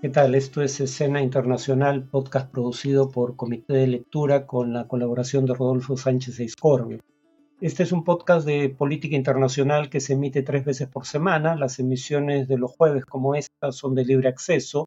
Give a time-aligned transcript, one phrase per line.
[0.00, 0.36] ¿Qué tal?
[0.36, 5.96] Esto es Escena Internacional, podcast producido por Comité de Lectura con la colaboración de Rodolfo
[5.96, 7.00] Sánchez Eiscorbe.
[7.60, 11.56] Este es un podcast de política internacional que se emite tres veces por semana.
[11.56, 14.86] Las emisiones de los jueves como esta son de libre acceso,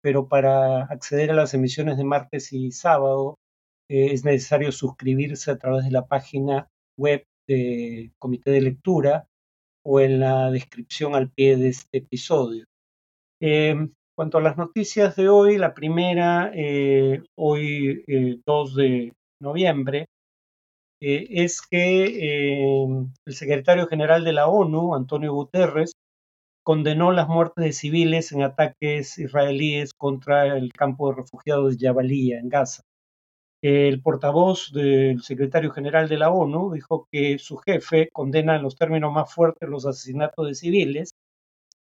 [0.00, 3.40] pero para acceder a las emisiones de martes y sábado
[3.88, 9.26] eh, es necesario suscribirse a través de la página web de Comité de Lectura
[9.84, 12.64] o en la descripción al pie de este episodio.
[13.40, 13.74] Eh,
[14.16, 18.02] cuanto a las noticias de hoy, la primera, eh, hoy
[18.46, 20.06] 2 eh, de noviembre,
[21.00, 22.82] eh, es que
[23.26, 25.92] el secretario general de la ONU, Antonio Guterres,
[26.64, 32.38] condenó las muertes de civiles en ataques israelíes contra el campo de refugiados de Jabalía,
[32.40, 32.82] en Gaza.
[33.62, 38.76] El portavoz del secretario general de la ONU dijo que su jefe condena en los
[38.76, 41.10] términos más fuertes los asesinatos de civiles,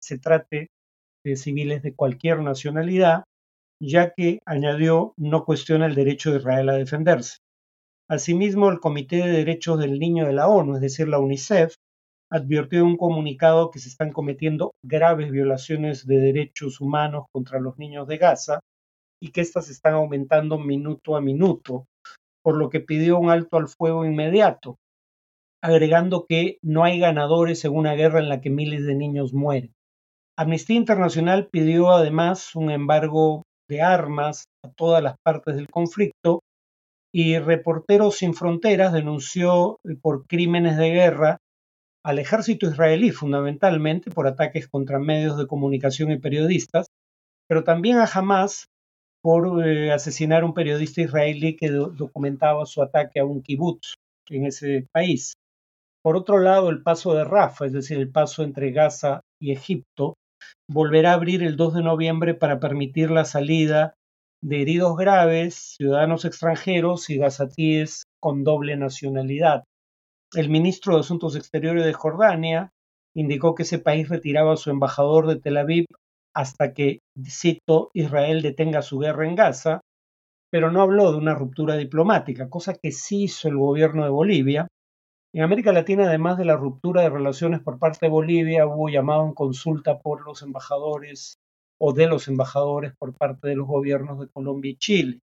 [0.01, 0.69] se trate
[1.37, 3.25] civiles de cualquier nacionalidad,
[3.81, 7.39] ya que, añadió, no cuestiona el derecho de Israel a defenderse.
[8.09, 11.75] Asimismo, el Comité de Derechos del Niño de la ONU, es decir, la UNICEF,
[12.31, 17.79] advirtió en un comunicado que se están cometiendo graves violaciones de derechos humanos contra los
[17.79, 18.61] niños de Gaza
[19.21, 21.87] y que éstas están aumentando minuto a minuto,
[22.43, 24.77] por lo que pidió un alto al fuego inmediato,
[25.63, 29.73] agregando que no hay ganadores en una guerra en la que miles de niños mueren.
[30.39, 36.43] Amnistía Internacional pidió además un embargo de armas a todas las partes del conflicto
[37.13, 41.39] y Reporteros Sin Fronteras denunció por crímenes de guerra
[42.05, 46.87] al ejército israelí fundamentalmente por ataques contra medios de comunicación y periodistas,
[47.49, 48.67] pero también a Hamas
[49.21, 53.95] por eh, asesinar a un periodista israelí que documentaba su ataque a un kibutz
[54.31, 55.33] en ese país.
[56.01, 60.15] Por otro lado, el paso de Rafa, es decir, el paso entre Gaza y Egipto,
[60.69, 63.95] volverá a abrir el 2 de noviembre para permitir la salida
[64.43, 69.65] de heridos graves, ciudadanos extranjeros y gazatíes con doble nacionalidad.
[70.35, 72.71] El ministro de Asuntos Exteriores de Jordania
[73.17, 75.87] indicó que ese país retiraba a su embajador de Tel Aviv
[76.35, 79.81] hasta que, cito, Israel detenga su guerra en Gaza,
[80.51, 84.69] pero no habló de una ruptura diplomática, cosa que sí hizo el gobierno de Bolivia,
[85.39, 89.25] en América Latina, además de la ruptura de relaciones por parte de Bolivia, hubo llamado
[89.25, 91.39] en consulta por los embajadores
[91.81, 95.21] o de los embajadores por parte de los gobiernos de Colombia y Chile.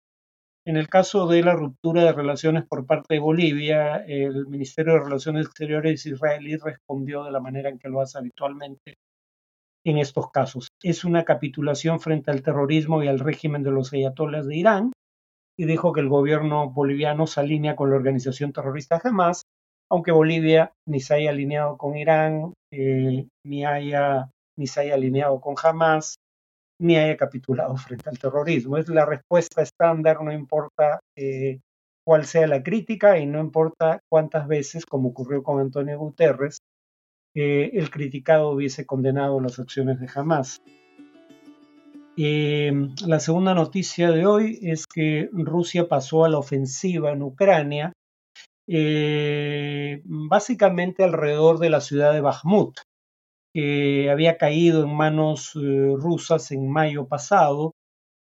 [0.66, 5.00] En el caso de la ruptura de relaciones por parte de Bolivia, el Ministerio de
[5.00, 8.96] Relaciones Exteriores israelí respondió de la manera en que lo hace habitualmente
[9.86, 10.68] en estos casos.
[10.84, 14.92] Es una capitulación frente al terrorismo y al régimen de los ayatolas de Irán
[15.58, 19.44] y dijo que el gobierno boliviano se alinea con la organización terrorista Hamas
[19.92, 25.42] aunque Bolivia ni se haya alineado con Irán, eh, ni, haya, ni se haya alineado
[25.42, 26.16] con Hamas,
[26.80, 28.78] ni haya capitulado frente al terrorismo.
[28.78, 31.60] Es la respuesta estándar, no importa eh,
[32.06, 36.60] cuál sea la crítica y no importa cuántas veces, como ocurrió con Antonio Guterres,
[37.36, 40.62] eh, el criticado hubiese condenado las acciones de Hamas.
[42.16, 47.92] la segunda noticia de hoy es que Rusia pasó a la ofensiva en Ucrania
[48.68, 52.80] eh, básicamente alrededor de la ciudad de Bakhmut,
[53.54, 57.74] que había caído en manos eh, rusas en mayo pasado,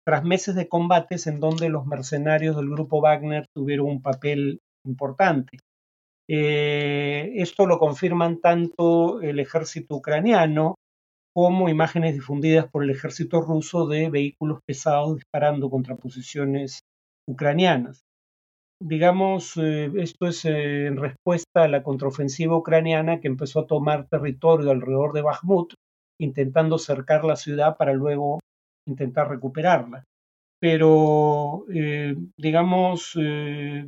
[0.06, 5.60] tras meses de combates en donde los mercenarios del grupo Wagner tuvieron un papel importante.
[6.28, 10.76] Eh, esto lo confirman tanto el ejército ucraniano
[11.34, 16.82] como imágenes difundidas por el ejército ruso de vehículos pesados disparando contra posiciones
[17.28, 18.04] ucranianas
[18.80, 24.08] digamos, eh, esto es eh, en respuesta a la contraofensiva ucraniana que empezó a tomar
[24.08, 25.74] territorio alrededor de Bakhmut,
[26.20, 28.40] intentando cercar la ciudad para luego
[28.88, 30.04] intentar recuperarla.
[30.62, 33.18] Pero, eh, digamos,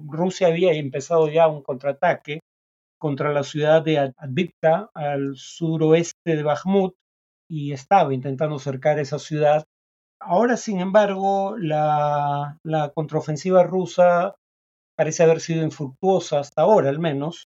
[0.07, 2.39] Rusia había empezado ya un contraataque
[2.97, 6.93] contra la ciudad de Advitka, al suroeste de Bakhmut,
[7.49, 9.65] y estaba intentando cercar esa ciudad.
[10.21, 14.35] Ahora, sin embargo, la, la contraofensiva rusa
[14.95, 17.45] parece haber sido infructuosa hasta ahora al menos,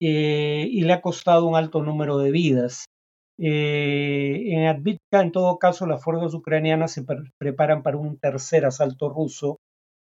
[0.00, 2.86] eh, y le ha costado un alto número de vidas.
[3.38, 7.04] Eh, en Advitka, en todo caso, las fuerzas ucranianas se
[7.38, 9.58] preparan para un tercer asalto ruso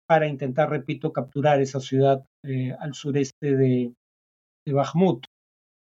[0.06, 3.94] para intentar, repito, capturar esa ciudad eh, al sureste de,
[4.66, 5.24] de Bakhmut.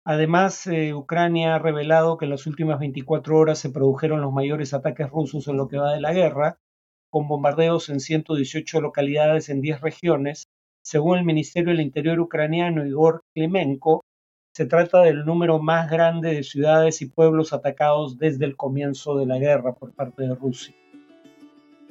[0.05, 5.09] Además, Ucrania ha revelado que en las últimas 24 horas se produjeron los mayores ataques
[5.09, 6.57] rusos en lo que va de la guerra,
[7.09, 10.47] con bombardeos en 118 localidades en 10 regiones,
[10.83, 14.01] según el Ministerio del Interior ucraniano Igor Klimenko,
[14.55, 19.25] se trata del número más grande de ciudades y pueblos atacados desde el comienzo de
[19.25, 20.75] la guerra por parte de Rusia.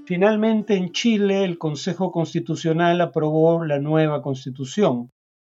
[0.07, 5.11] Finalmente, en Chile, el Consejo Constitucional aprobó la nueva constitución.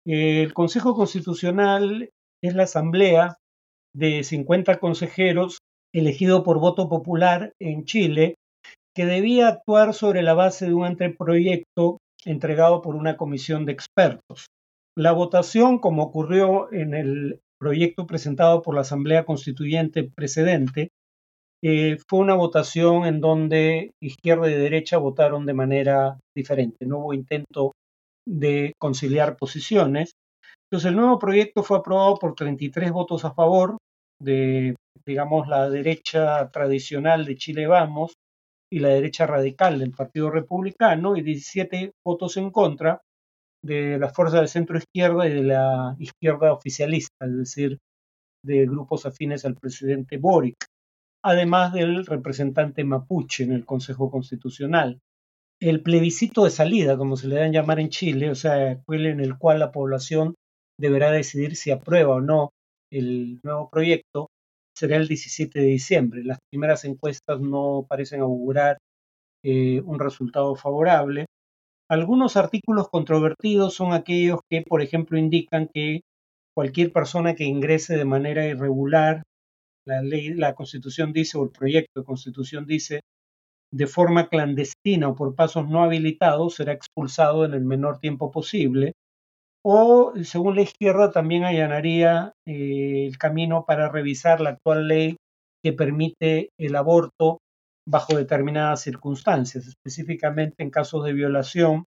[0.06, 2.09] El Consejo Constitucional
[2.41, 3.38] es la asamblea
[3.95, 5.59] de 50 consejeros
[5.94, 8.35] elegido por voto popular en Chile,
[8.95, 14.48] que debía actuar sobre la base de un anteproyecto entregado por una comisión de expertos.
[14.98, 20.90] La votación, como ocurrió en el proyecto presentado por la Asamblea Constituyente precedente,
[21.64, 26.86] eh, fue una votación en donde izquierda y derecha votaron de manera diferente.
[26.86, 27.72] No hubo intento
[28.28, 30.12] de conciliar posiciones.
[30.69, 33.78] Entonces el nuevo proyecto fue aprobado por 33 votos a favor
[34.22, 38.14] de, digamos, la derecha tradicional de Chile Vamos
[38.74, 43.02] y la derecha radical del Partido Republicano y 17 votos en contra
[43.64, 47.78] de las fuerzas de centro izquierda y de la izquierda oficialista, es decir,
[48.44, 50.66] de grupos afines al presidente Boric
[51.24, 55.00] además del representante mapuche en el Consejo Constitucional.
[55.62, 59.22] El plebiscito de salida, como se le dan llamar en Chile, o sea, aquel en
[59.22, 60.36] el cual la población
[60.78, 62.50] deberá decidir si aprueba o no
[62.92, 64.28] el nuevo proyecto,
[64.83, 66.25] será el 17 de diciembre.
[66.25, 68.80] Las primeras encuestas no parecen augurar
[69.41, 71.25] eh, un resultado favorable.
[71.89, 76.01] Algunos artículos controvertidos son aquellos que, por ejemplo, indican que
[76.53, 79.24] cualquier persona que ingrese de manera irregular
[79.88, 83.00] la ley, la constitución dice, o el proyecto de constitución dice,
[83.71, 88.91] de forma clandestina o por pasos no habilitados, será expulsado en el menor tiempo posible.
[89.65, 95.18] O, según la izquierda, también allanaría eh, el camino para revisar la actual ley
[95.63, 97.39] que permite el aborto
[97.88, 101.86] bajo determinadas circunstancias, específicamente en casos de violación,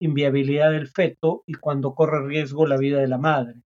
[0.00, 3.62] inviabilidad del feto y cuando corre riesgo la vida de la madre.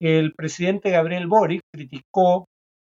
[0.00, 2.46] El presidente Gabriel Boric criticó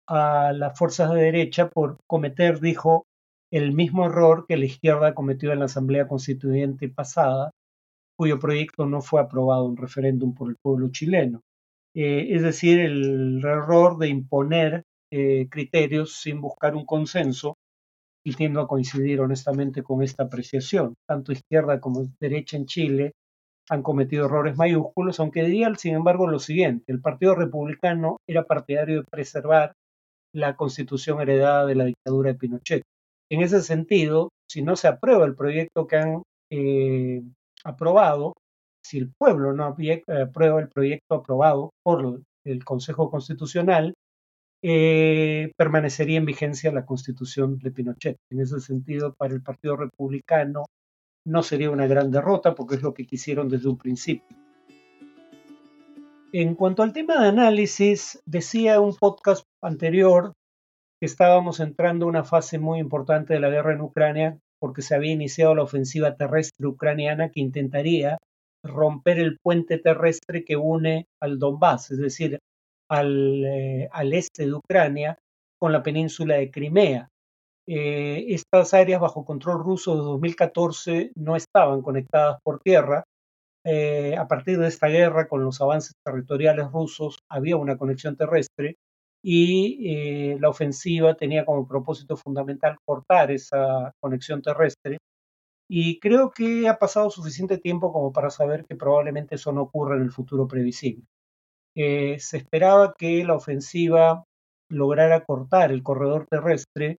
[0.07, 3.05] a las fuerzas de derecha por cometer, dijo,
[3.51, 7.51] el mismo error que la izquierda cometió en la Asamblea Constituyente pasada,
[8.17, 11.41] cuyo proyecto no fue aprobado en referéndum por el pueblo chileno.
[11.95, 17.55] Eh, es decir, el error de imponer eh, criterios sin buscar un consenso,
[18.25, 20.95] y tiendo a coincidir honestamente con esta apreciación.
[21.07, 23.11] Tanto izquierda como derecha en Chile
[23.69, 29.01] han cometido errores mayúsculos, aunque diría, sin embargo, lo siguiente, el Partido Republicano era partidario
[29.01, 29.73] de preservar
[30.33, 32.83] la constitución heredada de la dictadura de Pinochet.
[33.31, 37.21] En ese sentido, si no se aprueba el proyecto que han eh,
[37.63, 38.33] aprobado,
[38.83, 43.93] si el pueblo no aprueba el proyecto aprobado por el Consejo Constitucional,
[44.65, 48.17] eh, permanecería en vigencia la constitución de Pinochet.
[48.31, 50.65] En ese sentido, para el Partido Republicano
[51.25, 54.37] no sería una gran derrota porque es lo que quisieron desde un principio.
[56.31, 60.33] En cuanto al tema de análisis, decía un podcast anterior
[60.99, 64.95] que estábamos entrando a una fase muy importante de la guerra en Ucrania porque se
[64.95, 68.17] había iniciado la ofensiva terrestre ucraniana que intentaría
[68.63, 72.39] romper el puente terrestre que une al Donbass, es decir,
[72.89, 75.17] al, eh, este de Ucrania
[75.59, 77.09] con la península de Crimea.
[77.67, 83.03] Eh, estas áreas bajo control ruso de 2014 no estaban conectadas por tierra
[83.65, 88.77] eh, a partir de esta guerra, con los avances territoriales rusos, había una conexión terrestre
[89.23, 94.97] y eh, la ofensiva tenía como propósito fundamental cortar esa conexión terrestre.
[95.69, 99.95] Y creo que ha pasado suficiente tiempo como para saber que probablemente eso no ocurra
[99.95, 101.05] en el futuro previsible.
[101.75, 104.23] Eh, se esperaba que la ofensiva
[104.69, 106.97] lograra cortar el corredor terrestre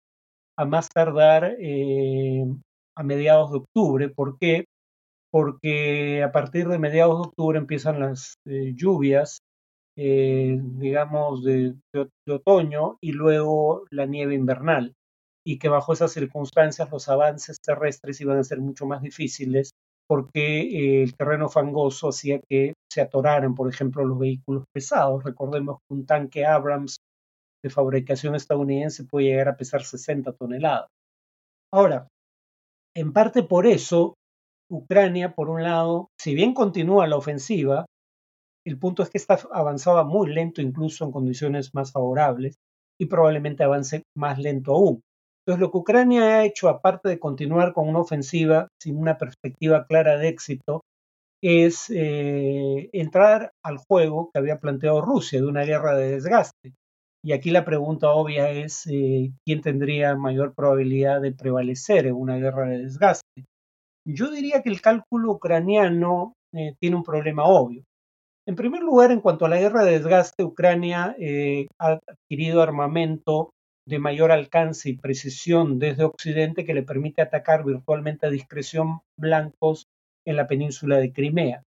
[0.56, 1.56] a más tardar
[2.96, 4.08] a mediados de octubre.
[4.08, 4.64] ¿Por qué?
[5.34, 9.40] porque a partir de mediados de octubre empiezan las eh, lluvias,
[9.96, 11.74] eh, digamos, de,
[12.28, 14.94] otoño y luego la nieve invernal,
[15.46, 19.70] y que bajo esas circunstancias los avances terrestres iban a ser mucho más difíciles
[20.06, 25.24] porque eh, el terreno fangoso hacía que se atoraran, por ejemplo, los vehículos pesados.
[25.24, 26.98] Recordemos que un tanque Abrams
[27.62, 30.88] de fabricación estadounidense puede llegar a pesar 60 toneladas.
[31.72, 32.08] Ahora,
[32.94, 34.14] en parte por eso,
[34.70, 37.86] Ucrania, por un lado, si bien continúa la ofensiva,
[38.66, 42.56] el punto es que está avanzaba muy lento incluso en condiciones más favorables
[43.00, 45.02] y probablemente avance más lento aún.
[45.46, 49.86] Entonces lo que Ucrania ha hecho, aparte de continuar con una ofensiva sin una perspectiva
[49.86, 50.80] clara de éxito,
[51.42, 56.72] es eh, entrar al juego que había planteado Rusia de una guerra de desgaste.
[57.22, 62.36] Y aquí la pregunta obvia es eh, quién tendría mayor probabilidad de prevalecer en una
[62.36, 63.44] guerra de desgaste.
[64.06, 67.82] Yo diría que el cálculo ucraniano eh, tiene un problema obvio.
[68.46, 73.50] En primer lugar, en cuanto a la guerra de desgaste, Ucrania eh, ha adquirido armamento
[73.86, 79.86] de mayor alcance y precisión desde Occidente que le permite atacar virtualmente a discreción blancos
[80.26, 81.62] en la península de Crimea.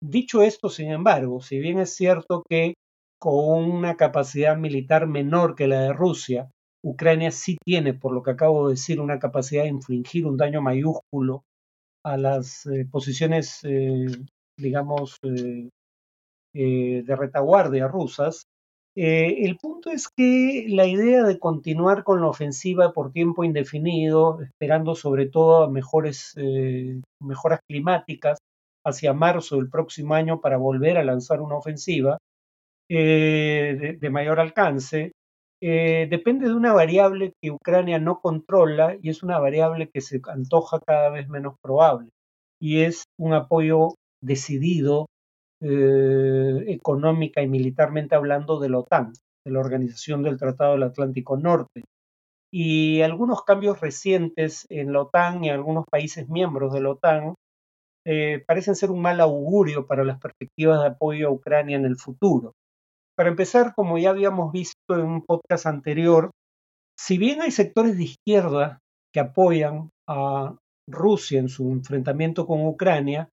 [0.00, 2.74] Dicho esto, sin embargo, si bien es cierto que
[3.20, 6.50] con una capacidad militar menor que la de Rusia,
[6.84, 10.60] Ucrania sí tiene, por lo que acabo de decir, una capacidad de infligir un daño
[10.60, 11.44] mayúsculo
[12.04, 14.06] a las eh, posiciones, eh,
[14.58, 15.16] digamos,
[16.52, 18.46] de retaguardia rusas.
[18.94, 24.94] el punto es que la idea de continuar con la ofensiva por tiempo indefinido, esperando
[24.94, 26.34] sobre todo mejores,
[27.20, 28.38] mejoras climáticas
[28.84, 32.18] hacia marzo del próximo año para volver a lanzar una ofensiva
[32.88, 35.12] de mayor alcance,
[35.64, 40.20] eh, depende de una variable que Ucrania no controla y es una variable que se
[40.26, 42.08] antoja cada vez menos probable
[42.60, 45.06] y es un apoyo decidido
[45.64, 49.12] eh, económica y militarmente hablando de la OTAN,
[49.44, 51.84] de la Organización del Tratado del Atlántico Norte.
[52.52, 57.34] Y algunos cambios recientes en la OTAN y algunos países miembros de la OTAN
[58.04, 61.96] eh, parecen ser un mal augurio para las perspectivas de apoyo a Ucrania en el
[61.96, 62.52] futuro.
[63.16, 66.30] Para empezar, como ya habíamos visto en un podcast anterior,
[66.98, 68.78] si bien hay sectores de izquierda
[69.14, 70.56] que apoyan a
[70.88, 73.28] Rusia en su enfrentamiento con Ucrania,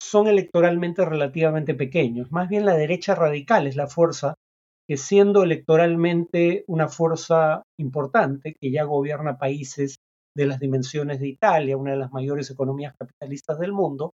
[0.00, 2.32] son electoralmente relativamente pequeños.
[2.32, 4.34] Más bien la derecha radical es la fuerza
[4.88, 9.96] que siendo electoralmente una fuerza importante, que ya gobierna países
[10.36, 14.14] de las dimensiones de Italia, una de las mayores economías capitalistas del mundo,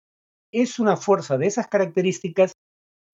[0.54, 2.54] es una fuerza de esas características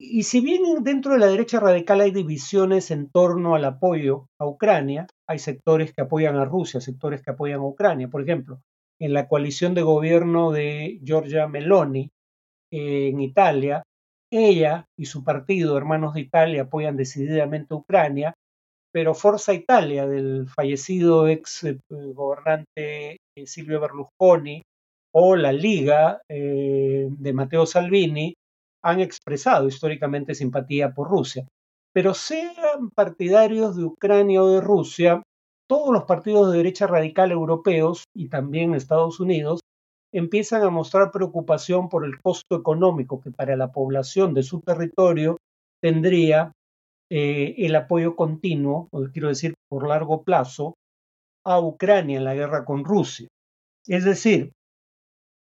[0.00, 4.46] y si bien dentro de la derecha radical hay divisiones en torno al apoyo a
[4.46, 8.08] Ucrania, hay sectores que apoyan a Rusia, sectores que apoyan a Ucrania.
[8.08, 8.60] Por ejemplo,
[9.00, 12.12] en la coalición de gobierno de Giorgia Meloni
[12.70, 13.82] en Italia,
[14.30, 18.34] ella y su partido, Hermanos de Italia, apoyan decididamente a Ucrania,
[18.92, 24.62] pero Forza Italia, del fallecido ex eh, gobernante eh, Silvio Berlusconi,
[25.14, 28.34] o la Liga de Matteo Salvini,
[28.84, 31.46] han expresado históricamente simpatía por Rusia.
[31.92, 35.22] Pero sean partidarios de Ucrania o de Rusia,
[35.68, 39.60] todos los partidos de derecha radical europeos y también Estados Unidos
[40.12, 45.38] empiezan a mostrar preocupación por el costo económico que para la población de su territorio
[45.82, 46.52] tendría
[47.10, 50.74] eh, el apoyo continuo, o quiero decir por largo plazo,
[51.44, 53.28] a Ucrania en la guerra con Rusia.
[53.86, 54.52] Es decir,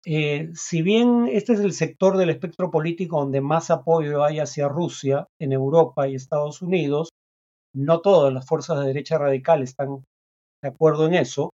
[0.06, 4.68] eh, si bien este es el sector del espectro político donde más apoyo hay hacia
[4.68, 7.10] Rusia en Europa y Estados Unidos,
[7.74, 10.04] no todas las fuerzas de derecha radical están
[10.62, 11.52] de acuerdo en eso,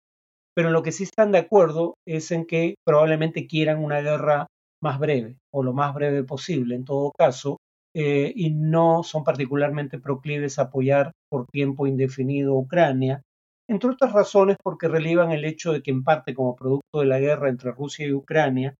[0.55, 4.47] pero lo que sí están de acuerdo es en que probablemente quieran una guerra
[4.81, 7.57] más breve o lo más breve posible en todo caso,
[7.95, 13.21] eh, y no son particularmente proclives a apoyar por tiempo indefinido Ucrania,
[13.67, 17.19] entre otras razones porque relevan el hecho de que en parte como producto de la
[17.19, 18.75] guerra entre Rusia y Ucrania,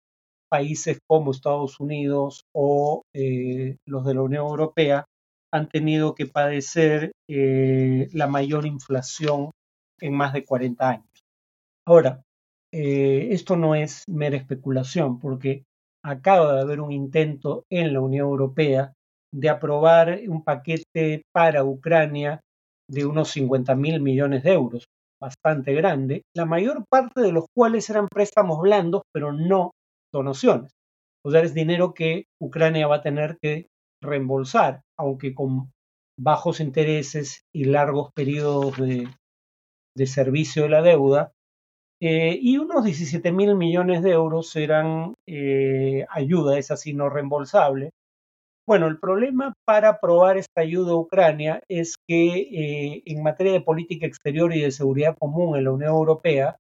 [0.50, 5.06] países como Estados Unidos o eh, los de la Unión Europea
[5.52, 9.52] han tenido que padecer eh, la mayor inflación
[10.00, 11.09] en más de 40 años.
[11.90, 12.22] Ahora,
[12.72, 15.64] eh, esto no es mera especulación porque
[16.06, 18.94] acaba de haber un intento en la Unión Europea
[19.34, 22.42] de aprobar un paquete para Ucrania
[22.88, 24.86] de unos 50 mil millones de euros,
[25.20, 29.72] bastante grande, la mayor parte de los cuales eran préstamos blandos, pero no
[30.14, 30.70] donaciones.
[31.26, 33.66] O sea, es dinero que Ucrania va a tener que
[34.00, 35.72] reembolsar, aunque con
[36.20, 39.08] bajos intereses y largos periodos de,
[40.06, 41.32] servicio de la deuda.
[42.02, 47.92] Eh, y unos 17 mil millones de euros serán eh, ayuda, es así no reembolsable,
[48.70, 53.62] bueno, el problema para aprobar esta ayuda a Ucrania es que eh, en materia de
[53.62, 56.56] política exterior y de seguridad común en la Unión Europea,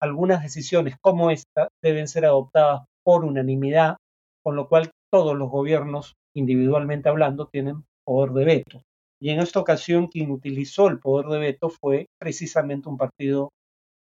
[0.00, 3.98] algunas decisiones como esta deben ser adoptadas por unanimidad,
[4.42, 8.82] con lo cual todos los gobiernos, individualmente hablando, tienen poder de veto.
[9.20, 13.50] Y en esta ocasión quien utilizó el poder de veto fue precisamente un partido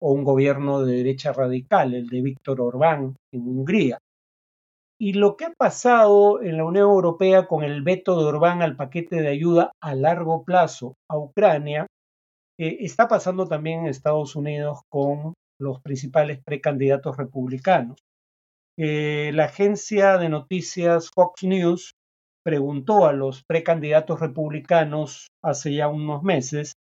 [0.06, 3.98] o un gobierno de derecha radical, el de Víctor Orbán en Hungría.
[5.02, 8.76] Y lo que ha pasado en la Unión Europea con el veto de Orbán al
[8.76, 11.88] paquete de ayuda a largo plazo a Ucrania,
[12.60, 17.98] eh, está pasando también en Estados Unidos con los principales precandidatos republicanos.
[18.78, 21.94] Eh, la agencia de noticias Fox News
[22.46, 26.74] preguntó a los precandidatos republicanos hace ya unos meses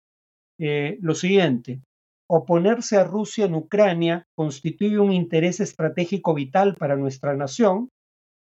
[0.59, 1.81] eh, lo siguiente,
[2.27, 7.89] oponerse a Rusia en Ucrania constituye un interés estratégico vital para nuestra nación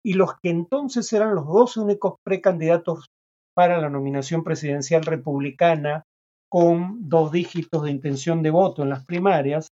[0.05, 3.07] y los que entonces eran los dos únicos precandidatos
[3.55, 6.05] para la nominación presidencial republicana
[6.51, 9.69] con dos dígitos de intención de voto en las primarias,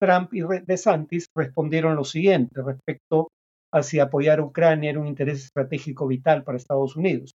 [0.00, 3.28] Trump y DeSantis respondieron lo siguiente respecto
[3.72, 7.32] a si apoyar a Ucrania era un interés estratégico vital para Estados Unidos.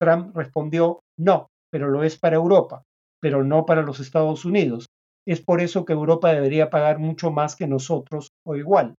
[0.00, 2.82] Trump respondió no, pero lo es para Europa,
[3.20, 4.86] pero no para los Estados Unidos.
[5.26, 8.94] Es por eso que Europa debería pagar mucho más que nosotros o igual,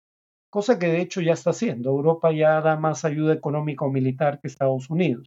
[0.51, 1.91] cosa que de hecho ya está haciendo.
[1.91, 5.27] Europa ya da más ayuda económica o militar que Estados Unidos.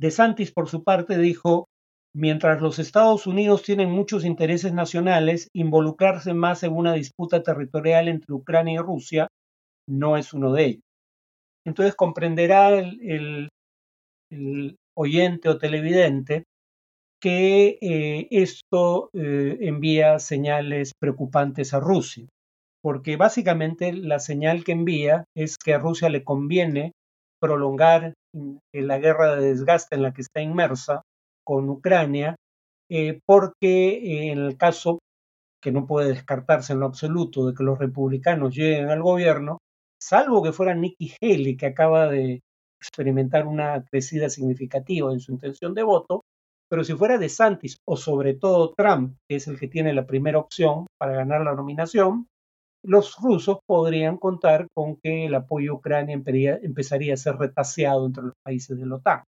[0.00, 1.66] DeSantis, por su parte, dijo
[2.18, 8.32] Mientras los Estados Unidos tienen muchos intereses nacionales, involucrarse más en una disputa territorial entre
[8.32, 9.28] Ucrania y Rusia
[9.86, 10.82] no es uno de ellos.
[11.66, 13.50] Entonces comprenderá el,
[14.96, 16.44] oyente o televidente
[17.26, 22.28] que eh, esto eh, envía señales preocupantes a Rusia,
[22.80, 26.92] porque básicamente la señal que envía es que a Rusia le conviene
[27.40, 28.14] prolongar
[28.72, 31.02] la guerra de desgaste en la que está inmersa
[31.44, 32.36] con Ucrania,
[32.88, 35.00] eh, porque eh, en el caso
[35.60, 39.58] que no puede descartarse en lo absoluto de que los republicanos lleguen al gobierno,
[40.00, 42.38] salvo que fuera Nikki Haley, que acaba de
[42.80, 46.22] experimentar una crecida significativa en su intención de voto,
[46.68, 50.38] pero si fuera DeSantis o sobre todo Trump, que es el que tiene la primera
[50.38, 52.26] opción para ganar la nominación,
[52.84, 58.24] los rusos podrían contar con que el apoyo a Ucrania empezaría a ser retaseado entre
[58.24, 59.22] los países de la OTAN.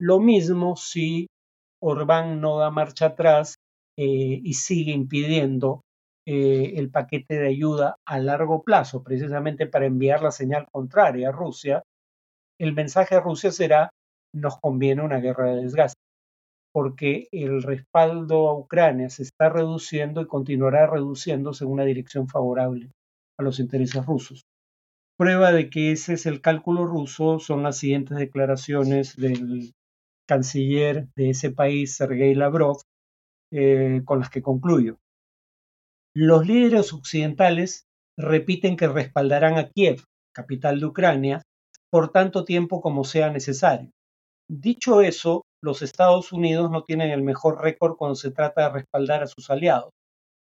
[0.00, 1.26] Lo mismo si
[1.82, 3.56] Orbán no da marcha atrás
[3.98, 5.82] eh, y sigue impidiendo
[6.26, 11.32] eh, el paquete de ayuda a largo plazo, precisamente para enviar la señal contraria a
[11.32, 11.82] Rusia,
[12.60, 13.90] el mensaje a Rusia será
[14.34, 16.00] nos conviene una guerra de desgaste,
[16.72, 22.90] porque el respaldo a Ucrania se está reduciendo y continuará reduciéndose en una dirección favorable
[23.38, 24.46] a los intereses rusos.
[25.18, 29.72] Prueba de que ese es el cálculo ruso son las siguientes declaraciones del
[30.26, 32.78] canciller de ese país, Sergei Lavrov,
[33.52, 34.98] eh, con las que concluyo.
[36.14, 37.86] Los líderes occidentales
[38.18, 40.04] repiten que respaldarán a Kiev,
[40.34, 41.42] capital de Ucrania,
[41.90, 43.90] por tanto tiempo como sea necesario.
[44.48, 49.22] Dicho eso, los Estados Unidos no tienen el mejor récord cuando se trata de respaldar
[49.22, 49.90] a sus aliados.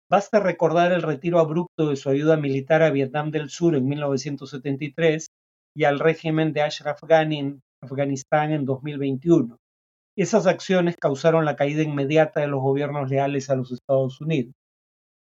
[0.09, 5.27] Basta recordar el retiro abrupto de su ayuda militar a Vietnam del Sur en 1973
[5.75, 9.57] y al régimen de Ashraf Ghani en Afganistán en 2021.
[10.15, 14.53] Esas acciones causaron la caída inmediata de los gobiernos leales a los Estados Unidos.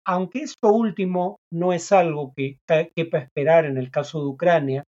[0.05, 4.85] Aunque esto último no es algo que quepa esperar en el caso de Ucrania,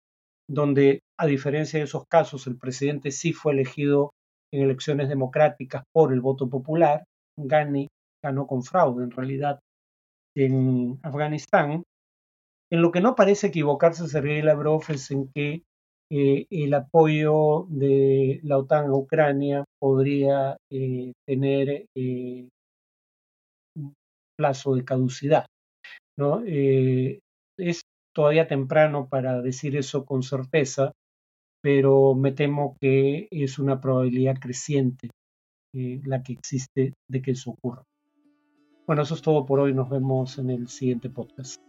[0.49, 4.11] donde, a diferencia de esos casos, el presidente sí fue elegido
[4.53, 7.03] en elecciones democráticas por el voto popular,
[7.37, 7.87] Ghani
[8.23, 9.59] ganó con fraude en realidad
[10.35, 11.83] en Afganistán,
[12.71, 15.63] en lo que no parece equivocarse Sergei Lavrov es en que
[16.09, 22.47] eh, el apoyo de la OTAN a Ucrania podría eh, tener eh,
[23.75, 23.93] un
[24.37, 25.45] plazo de caducidad.
[26.19, 26.41] ¿no?
[26.45, 27.81] es
[28.15, 30.91] todavía temprano para decir eso con certeza,
[31.67, 35.09] pero me temo que es una probabilidad creciente
[35.73, 37.83] la que existe de que eso ocurra.
[38.85, 39.73] Bueno, eso es todo por hoy.
[39.73, 41.66] Nos vemos en el siguiente podcast.